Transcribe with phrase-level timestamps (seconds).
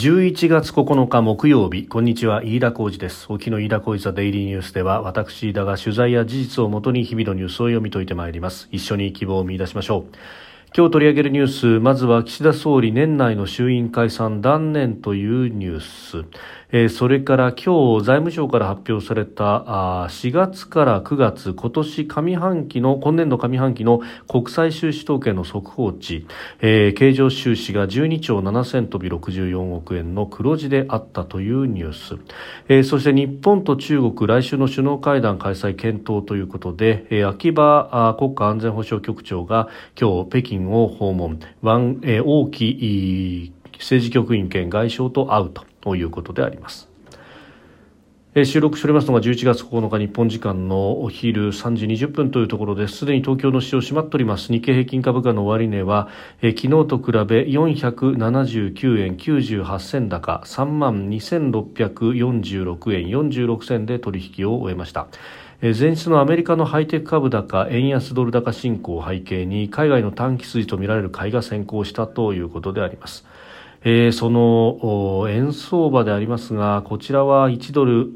[0.00, 1.86] 11月9日木曜日。
[1.86, 2.42] こんにちは。
[2.42, 3.26] 飯田浩二です。
[3.28, 8.70] 沖の飯田浩二ザデイリーニュースでは私飯田が取材や事実をもとに日々のニュースを読み解いてまいります。
[8.72, 10.16] 一緒に希望を見出しましょう。
[10.72, 16.24] 今日取り上げるニュースまずは岸田総理年内の衆院解散断念というニュース。
[16.72, 26.26] えー、それから今日財務省から発表されたあ4月から9月今年上半期の今年度上半期の国際収支統計の速報値、
[26.60, 32.18] えー、経常収支が12兆7000飛び64億円の黒字であったというニュース、
[32.68, 39.68] えー、そして日本と中国来週の首脳会談開催検討ということで、えー、秋葉国家安全保障局長が
[40.00, 41.40] 今日北京を訪問、
[42.02, 46.90] えー、王毅政治局員兼外相と会うとということであります。
[48.44, 52.98] 収録しておりますのが11月9日日本時間のお昼3時20分というところです。
[52.98, 54.52] すでに東京の市場閉まっております。
[54.52, 56.08] 日経平均株価の終値は
[56.40, 65.08] え昨日と比べ479円98銭高3万2646円46銭で取引を終えました。
[65.62, 73.26] 前日のアメリカのハイテク株高円安ドル高進行を背景に海外の短期筋とみられる買いが先行したということであります
[73.82, 78.12] えー、その円相場でありますがこちらは1ドル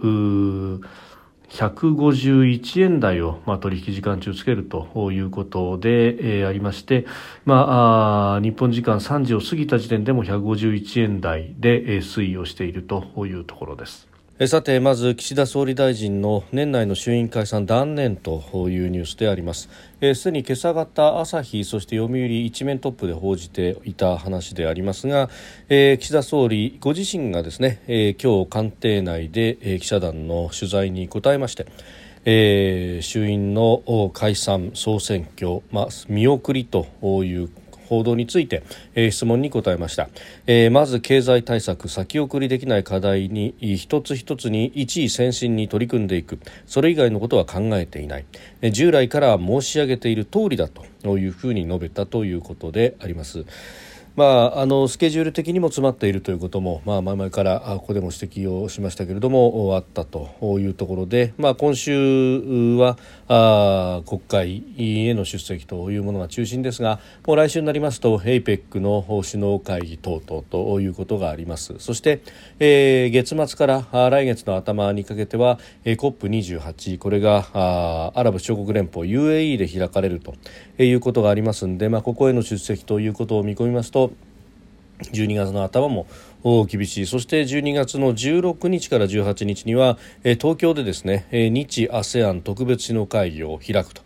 [1.48, 7.06] 151円台を、まあ、取引時間中つけるということで、えー、ありまして、
[7.46, 14.13] まあ、日本時間3時を過ぎた時点でも151円台で、えー、推移をしているというところです。
[14.48, 19.68] さてまず岸田総理大臣の年内の衆院解散断念というニュースであります。
[20.16, 25.30] すで、に今朝方朝日そして読売一面トップで報じていた話でありますが、
[25.68, 31.68] えー、岸田総理ご自身がですね、えー、今日官邸内で、えー、記者団の取材に答えまして
[32.26, 36.86] えー、衆院の解散総選挙、まあ、見送りと
[37.22, 37.50] いう
[37.94, 38.62] 報道について、
[38.94, 40.08] えー、質問に答えました、
[40.46, 46.38] えー、まず経済対策先送りできない課題に一つ一つに一位先進に取り組んでいく。
[46.66, 48.24] それ以外のことは考えていない、
[48.60, 53.44] え、従来から申し上げている通りだというふうに述べたということであります。
[54.16, 60.30] まあ、あのスケジュール的にも詰まっているということも、まあ、前々からここでも指摘をしましたけれどもあったと
[60.60, 71.74] いうところで、まあ、今週はあ国会への出席というものが中心ですがもう来週になりますと APEC の首脳会議等々ということがあります。
[71.78, 72.20] そして、
[72.60, 80.34] えー、月末から来月の頭にかけては、えー、COP28 これがあアラブ首長国連邦 UAE で開かれると
[80.78, 84.03] いうことがありますので、まあ、ここへの出席ということを見込みますと
[85.00, 86.06] 12月の頭も
[86.66, 94.02] 厳しいそして12月の16日から18日には東京でですね日 ASEAN 特別首脳会議を開くと。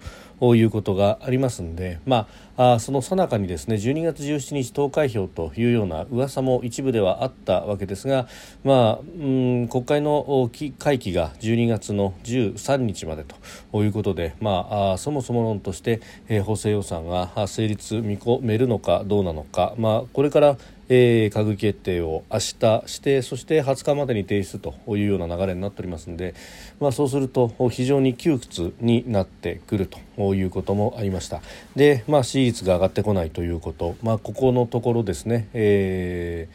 [0.55, 2.27] いうことがありますので、まあ、
[2.59, 8.27] あその最中にですね12月17日投開票というような噂も一部ではあったわけですが、
[8.65, 13.25] まあ、うん国会の会期が12月の13日まで
[13.71, 20.57] ということで、まあ、あそもそも論として、えー、補正予算が成立見込めるのかどうなのか、まあ、これから
[20.89, 26.35] えー、閣議決定を明日してそして20日までに提出というような流れになっておりますので、
[26.81, 31.43] まあ、そうすると非常に窮屈になってくるということもありました。
[31.77, 36.49] で、まあ、率が上がってこないということ、まあ、ここのところですね、え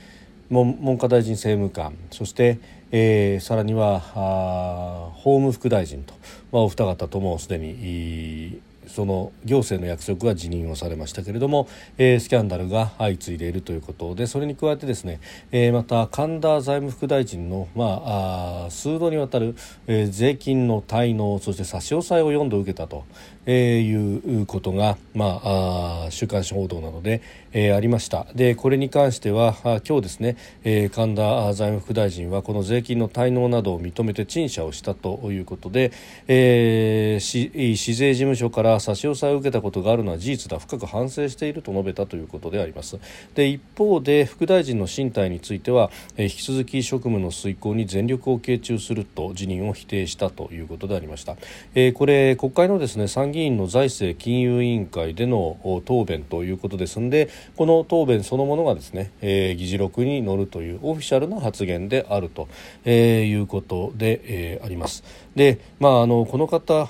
[0.52, 1.98] ー、文科大臣政務官。
[2.12, 2.60] そして、
[2.92, 6.14] えー、さらには法務副大臣と、
[6.52, 11.68] まあ、お二方ともすでにその行政の役職が辞任をされましたけれども、
[11.98, 15.20] えー、スキャンダルが相次いでいるということでそれに加えてですね、
[15.52, 19.56] えー、また神田財務副大臣の、まあ、あ数度にわたる、
[19.88, 23.06] えー、税金の滞納そして差し押さえを4度受けたと、
[23.46, 27.22] えー、いうことが、まあ、あ週刊誌報道などで、
[27.52, 28.28] えー、ありました。
[28.36, 35.92] でこれに関しては今日ですね、えー、神田財務副大臣はこの税金の滞納などを認めて陳謝をしたということで、
[36.28, 40.60] えー、市税事務所から差し押さえを受けたことがあるのは事実だ。
[40.60, 42.98] 深く反省していると述べたということであります。
[43.36, 51.36] で一方で副大臣の進退については、えー、引き続き職務の遂行に全力を傾注すると辞任を否定したということでありました、
[51.76, 62.48] えー、これ国会のですね参議院の財政金融委員会での答弁ということですのでこの答弁そのものがですね、えー、議事録に載るというオフィシャルな発言であると、
[62.86, 65.04] えー、いうことで、えー、あります。
[65.36, 66.88] で、まあ、あのこの方あ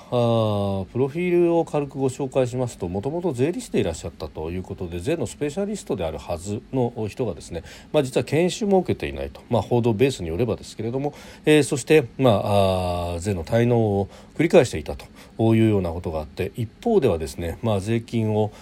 [0.92, 7.62] プロフィールを軽くご紹介しますともともと税理士でいらっしゃったということで税のスペシャリストであるはずの人がですね、
[7.92, 11.14] まあ、実は研修も受けていないと、まあ、報道ベースによればですけれども、
[11.46, 15.06] えー、そして、まあ、あ税の滞納を繰り返していたと
[15.38, 18.52] いうようなことがあって一方ではですね、まあ、税金を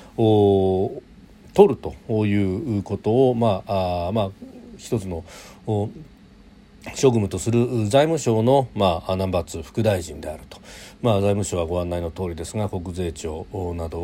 [1.55, 1.95] 取ると
[2.27, 4.31] いうことを、まああまあ、
[4.79, 5.25] 一つの
[6.95, 10.59] 職務とする財務省の、まあ、ナンバー2副大臣であると、
[11.01, 13.47] まあ、財務省はご案内の通りですが国税庁
[13.77, 14.01] など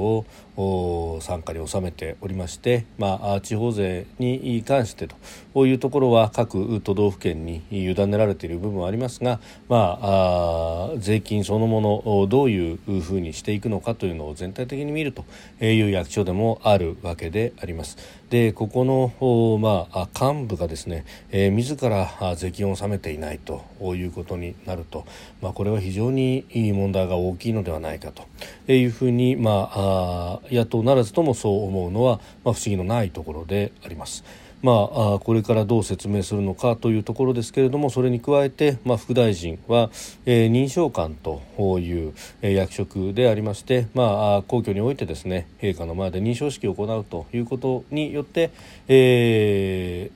[0.56, 5.08] を傘下に収めておりまして、まあ、地方税に関して
[5.54, 15.24] というところは各都道府県に委ねられている部分はありますが、まあ、税金そのものをどういうふうにしていくのかというのを全体的に見ると
[15.60, 17.96] いう役所でもあるわけであります。
[18.30, 23.64] でここの、まあ、幹部がですね、えー、自ら税金を納めていないと
[23.94, 25.06] いうことになると、
[25.40, 26.44] まあ、これは非常に
[26.74, 28.26] 問題が大きいのではないかと
[28.70, 34.24] いうふうに、まあ、野党ならずともそう思うのは、まあ、不思議のないところであります。
[34.62, 39.90] まあ、これからどう説明するのかというところですけれどもそれに加えて、まあ、副大臣は、
[40.26, 41.40] えー、認証官と
[41.78, 42.12] いう、
[42.42, 48.50] 役職でありまして、まあ、皇居においてですね陛下の前で認証式を行うということによって、
[48.88, 50.10] え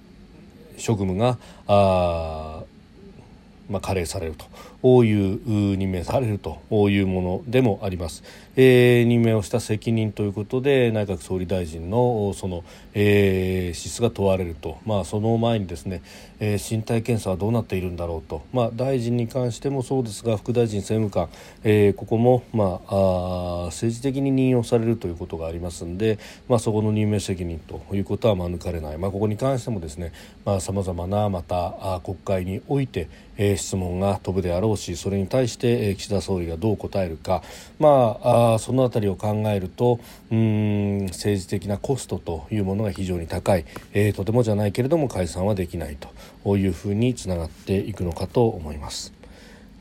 [0.76, 2.62] ー、職務があ
[3.70, 4.44] まあ、加齢されると。
[4.82, 8.22] いう任命されるというものでもあります。
[8.54, 16.02] えー、任命をした責任ということで内閣総理大臣のその、えー、資質が問われると、まあ、その前にですね、
[16.38, 21.34] えー、身体検査はどうなっているんだろうと、まあ、大臣に関してもそうですが副大臣政務官、
[21.64, 26.18] えー、ここも、まあ、あ政治的に任用されるということがありますので、
[26.48, 30.12] まあ、そこの任命責任ということは免れない、まあ、ここに関してもですね
[30.60, 33.08] さまざ、まなまた国会において、
[33.38, 37.42] えー、質問が飛ぶであろうしそれに対して、岸田総理がどう答えるか、
[37.78, 45.96] まあ、あその辺りを考えるとうん政治的なコストというものが非常に高い、えー、とてもじゃないけれども解散はできない
[46.44, 49.21] というふうにつながっていくのかと思います。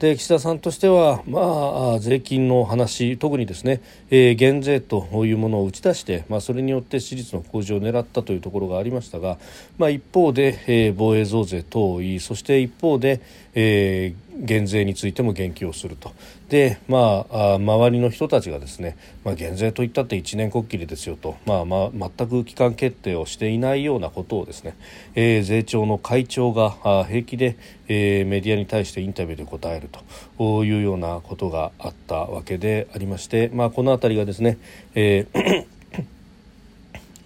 [0.02, 9.38] で岸田さんとしては、まあ、税金の話特にですね、えー、減税というものを打ち出して、まあ、それによって支持率の向上を狙ったというところがありましたが、
[9.78, 13.22] まあ、一方で、えー、防衛増税等を言いそして一方で、
[13.54, 16.14] えー減税についても言及をすると。
[16.50, 24.76] で、まあ、周りの人たちがですね、まあ、減税といったって一年こっきりですよと、まあまあ、全く期間決定をしていないようなことをですね、
[25.16, 27.58] えー、税調の会長があ平気で、
[27.88, 29.90] えー、メディアに対してインタビューで答える。
[30.38, 34.58] というようなことがあったわけでありまして、まあ、この辺りがですね、
[34.96, 35.66] えー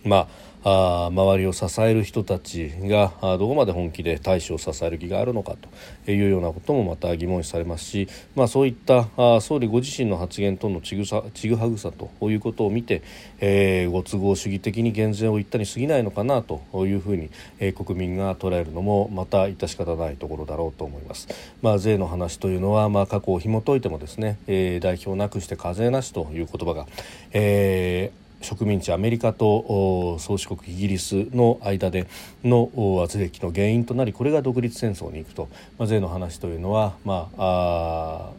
[0.07, 5.56] まああ周りを支える人たちがどこまで本気で大使を支える気があるのか
[6.03, 13.03] というようなこともまた疑問視されますし、まあ、そういったあ総理ご自身の発言とのちぐさちぐはぐさということを見て、
[13.39, 17.29] えー、ご都合主義的に減税を言ったに過ぎないのかなというふうに、
[17.59, 21.27] えー、国民が捉えるのもまた致し方ないところだろうと思います。
[21.62, 26.88] まあ、税の話というのは、まあ、過去を紐解いてもですね、えー、代表なくして課税なしという言葉が、
[27.33, 32.08] えー植民地アメリカと宗主国イギリスの間で
[32.44, 32.70] の
[33.04, 38.32] 圧力の原因となりこれが独立戦争に行くと、まあ、税の話というのは、まあ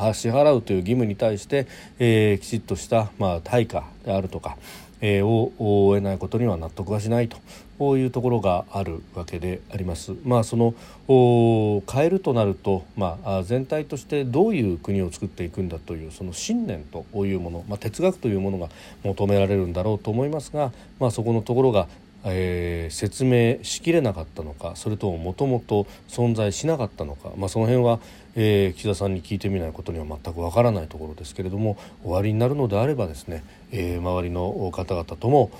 [0.00, 1.66] あ支払うという義務に対して、
[1.98, 4.56] えー、きちっとした、まあ、対価であるとか、
[5.00, 5.52] えー、を
[5.94, 7.36] 得ないことには納得はしないと
[7.78, 10.12] こういうところがあるわけであります。
[10.24, 10.74] まあ、その
[11.06, 18.68] 変えるとなると、まあ、全体としてどういう国を作っていくんだというその信念というもの、まあ、哲学というものが
[19.04, 21.86] 求められるんだろうと思いますが、まあ、そこのところが
[22.30, 28.00] えー、説明しきれなかったのかそれとももともと存在しなかったのか、まあ、その辺は、
[28.34, 35.50] えー、岸田さんに聞いてみないことには全くわからないところですけれども終わりになるのであればですね、えー、周りの方々とも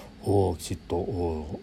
[0.59, 1.61] きちっと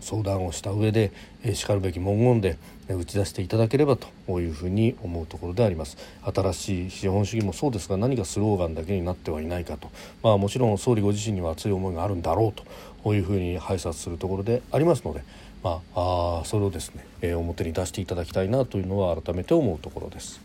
[0.00, 2.58] 相談をした上で、えー、しかるべき文言で
[2.88, 5.96] 打ち出していただければというふうに思うところであります。
[6.22, 9.90] 新しい資本主義もそうですが何かスローガンだけになってはいないかと、
[10.22, 12.64] まあ、もちろん総理ご自身には熱い思いがあるんだろうと
[13.06, 15.22] こういうふうに拝察するところでありますので、
[15.62, 20.40] まあ、あそれをですね、えー、表に出していただきたいなというのは改めて思うところです。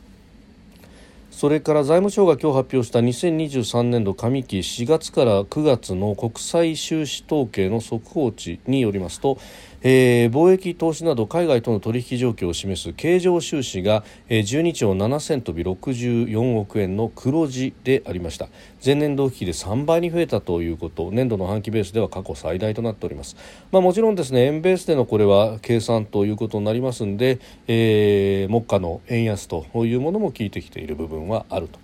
[1.31, 9.39] それから財務省が今日発表した2023年度上期4月から9月の国際収支統計の速報値によりますと
[9.83, 18.47] えー、貿易投資など海外との取引状況を示す経常収支が、えー、12兆7000飛び64億円の黒字でありました。
[18.83, 23.35] 前年同期比で3倍に増えたということ年度の半期ベースでは過去最大となっております、
[23.71, 31.79] まあ、もちろんですね円ベースでのこれは計算ということになりますので、えー、目下の円安というものも効いてきている部分はあると。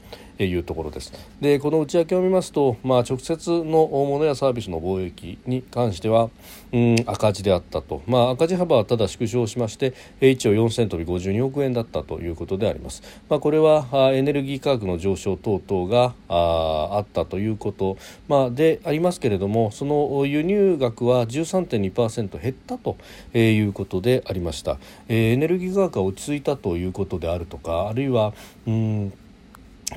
[0.46, 1.12] いうところです。
[1.42, 6.30] でこの内訳を見ますと、まあ、直接のものやサービスの貿易に関しては、
[6.72, 22.98] うん、赤字であったと、まあ、赤字幅はただ縮小しまして1兆4000飛び52億円だったということであります、まあ、これはエネルギー価格の上昇等々がああったということ、まあ、でありますけれどもその輸入額は13.2%減ったと
[23.34, 24.78] いうことでありました、
[25.08, 28.34] エネルギー価格が落ち着いたということであるとかあるいは
[28.68, 29.14] うん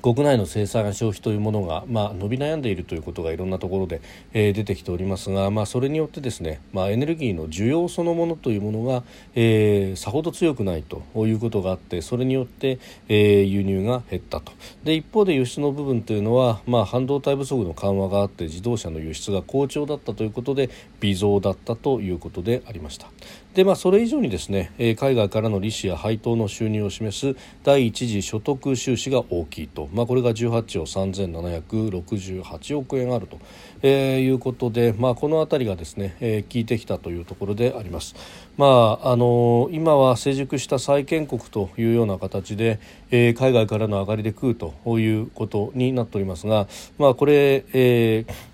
[0.02, 4.00] 国内の生産消費というものが、まあ、伸び悩んでいるということがいろんなところで、
[4.32, 9.02] えー、出てきておりますが、まあ、それによってですね、まあ、エネルギーの需要そのものというものが、
[9.34, 12.78] えー、さほど強くないということがあってそれによって、
[13.08, 14.52] えー、輸入が減ったと
[14.84, 20.70] で一方で輸出の部分というのは、まあ、半導体不足の緩和があって自動車の輸出が好調だったということで
[21.00, 23.08] 微増だったということでありました。
[23.54, 33.40] でまあ、それ以上にですね、えー、海外からの利子や配当の収入を示す第一次所得収支が大きいと、まあ、これが18兆3768億円あると、
[33.82, 38.14] えー、いうことで、まあ、この辺りがですね、えー、効いてきたというところであります。
[38.56, 42.78] まああのー、今は成熟した債権国というような形で、
[43.10, 48.49] えー、海外からの上がりで食うということになっておりますが、まあ、これ、えー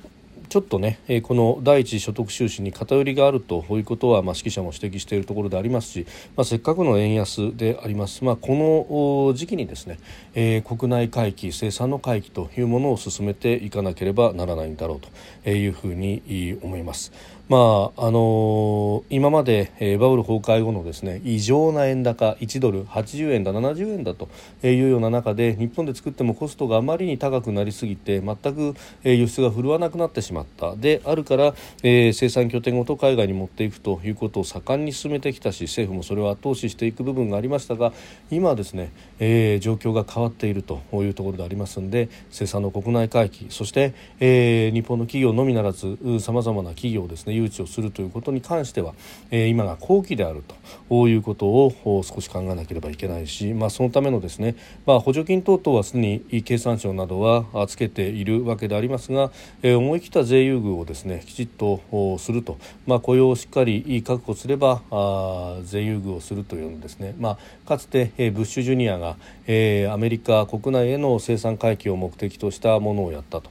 [0.49, 9.99] ちょっとね、えこの第一所得収支に偏りがあるということは、まあ、指揮者も指摘しているところでありますし、まあ、せっかくの円安であります、まあ、この時期にですね、
[10.35, 15.00] え、国内回帰生産の回帰というものを進めていかなければならないんだろう
[15.45, 17.12] というふうに思います。
[17.49, 24.29] まああの、今まで、え、バブル崩壊後のですね異常な円高1ドル80円だ70円だと
[24.65, 28.75] いうような中で日本で作ってもコストがあまりに高くなりすぎて全く、
[29.05, 30.75] え、輸出が振るわなくなってしまった。
[30.75, 37.93] であるから、えー、生産拠点ごと海外に持っていくということを盛んに進めてきたし政府もそれを後押ししていく部分がありましたが
[38.31, 48.95] 今はですね、えー、状況が変わっているというところでありますので生産の国内回帰そして、えー、日本の企業のみならずさまざまな企業ですね誘致をするということに関しては、
[49.31, 50.43] えー、今が後期である
[50.88, 59.31] ということを少し考えなければいけないし、まあ、そのためのですね、まあ、補助金等々はすでに経産省などはつけているわけでありますが、
[59.62, 61.81] えー、思い切った税優遇をですねきちっと
[62.19, 69.16] すると、まあ、雇用をしっかり確保すればあ税優遇をするというのですね、まあ、かつて、えー、ブッシュジュニアが、
[69.47, 73.50] えー、アメリカ国内への生産回帰を目的としたものをやったと。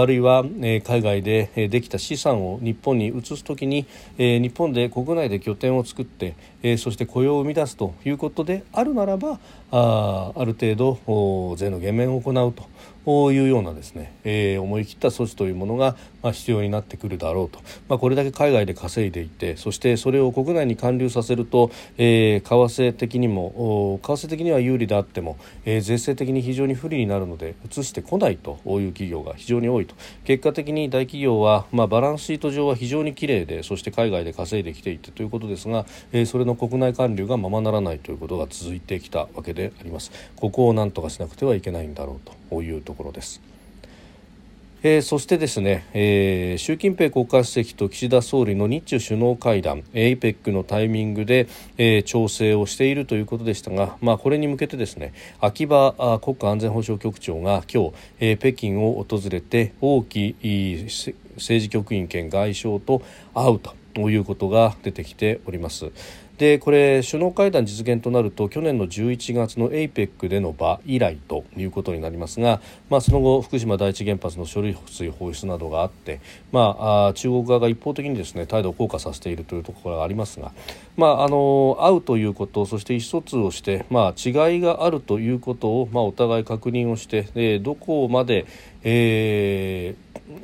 [0.00, 3.86] あるいは、えー、海外でできた資産を日本に移す時に、
[4.18, 9.38] えー、日本で国内で拠点を作って、えー、そして雇用を生み出すということであるならば
[9.70, 12.64] あある程度税の減免を行うと。
[13.06, 29.94] いうようなですね、えー、思い切った措置というものが、まあ、必要になってくるだろうと、まあ、これだけ海外で稼いでいてそしてそれを国内に還流させると、えー、為替的にも為替的には有利であっても、えー、税制的に非常に不利になるので移してこないという企業が非常に多いと。
[30.24, 40.12] 結果的に大企業は、まあ、バランスシート上は非常にきれいでそして海外で稼いできていてということですが、えー、それの国内還流がままならないということが続いてきたわけであります。
[40.36, 43.40] ここを何とかしなくてはいけないんだろうというとところです。
[44.84, 51.46] えー、そしてですね、えー、習近平国家主席と岸田総理の日中首脳会談 APEC のタイミングで、
[51.78, 63.02] えー、調整をしているということでしたが、まあ、これに向けてですね秋葉国家安全保障局長が今日、え、北京を訪れて王毅政治局員兼外相と
[63.34, 63.60] 会う
[63.94, 65.92] ということが出てきております。
[66.38, 72.60] でこれ首脳会談実現となると去年の11月の APEC での場以来ということになりますが、
[72.90, 76.20] まあ、その後福島第一原発の処理水放出などがあって、
[76.50, 80.52] まあ、あ中国側が一方的にですね態度を硬化させているというところがありますが、
[80.96, 88.46] まあ、あの会うということそして意思疎通をして、まあ、違いがあるということを、まあ、お互い確認をしてでどこまで、
[88.82, 89.94] え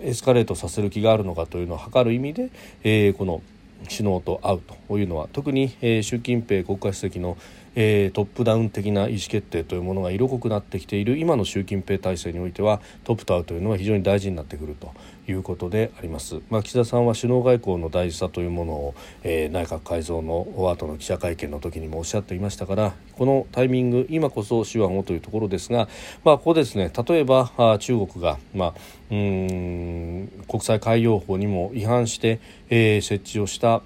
[0.02, 2.50] ー、エスカレートさせる気があるのかというのを図る意味で、
[2.84, 3.42] えー、この
[3.88, 7.36] 首脳と会うというのは特に、えー、習近平国家主席の、
[7.74, 14.92] えー、トップダウン的な意思決定というものが色濃くなってきている今の習近平体制においてはトップと会うというのは非常に大事になってくると
[15.30, 25.88] いうことであります、まあ、岸田さんは首脳外交の大事さというものを、えー、内閣改造の後の記者会見の時にもおっしゃっていましたからこのタイミング今こそ手腕をというところですが、
[26.24, 28.74] まあ、ここですね例えばあ中国が、まあ、
[29.10, 33.82] うん国際海洋法にも違反して、えー、設置をした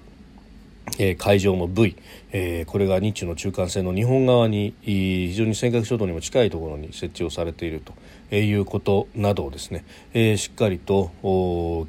[0.99, 1.95] えー、会場の部位、
[2.31, 7.81] え、これが日中の中間線の日本側に非常に尖閣諸島にも近いところに設置をされている
[8.29, 11.11] ということなどをですね、え、しっかりと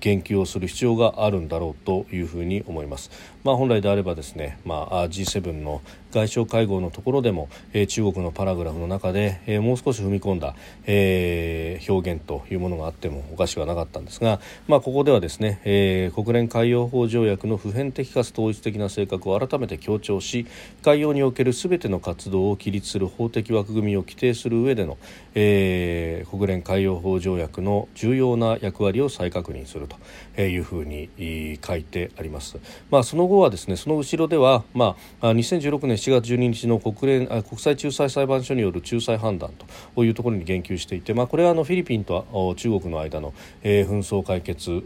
[0.01, 3.11] 言及をする必要があるんだろうというふうに思います。
[3.45, 5.83] まあ、本来であればですね、まあ、G7 の
[6.13, 10.55] 外相会合のところでも、えー、中国のパラグラフの中で、えー、もう少し踏み込んだ、
[10.87, 20.47] えー、表現というものがあってもおかしくはなかったんですが、まあ、ここではですね、えー、国連海洋法条約の普遍的かつ統一的な性格を改めて強調し
[20.83, 24.97] 海洋におけるすべての活動を規律する法的枠組みを規定する上での、
[25.35, 32.59] えー、国連海洋法条約の重要な役割を再確認するというふうに書いてあります。
[32.91, 39.53] まあ、その後はですねその後ろでは、まあ、2016年7月12日の国連国際仲裁裁判所による仲裁判断
[39.95, 44.83] というところに言及していて、まあ、これはあのフィリピンと中国の間の、えー、紛争解決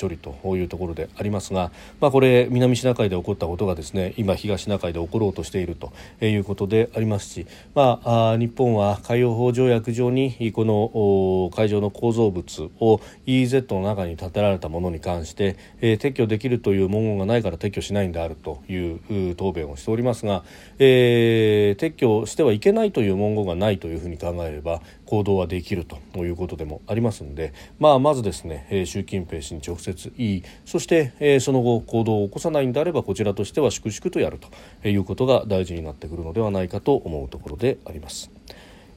[0.00, 5.92] 処理というところでありますが、まあ、これ南シナ海で起こったことがですね今東シナ海で起ころうとしていると
[6.24, 20.44] いうことでありますし、まあ、日本は海洋法条約上にこの海上の構造物を EEZ の中に建てられたものに関して、えー、撤去できるという文言がないから撤去しないんであるという答弁をしておりますが、
[20.78, 34.38] えー、撤去してはいけないという文言がないというふうに考えれば行動はできるということでもありますので、まあ、まずですね、え習近平氏に直接言いそして、えその後行動を起こさないんであればこちらとしては粛々とやる
[34.82, 38.30] ということが大事になってくるのではないかと思うところであります。